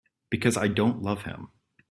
[0.31, 1.49] Because I don't love him.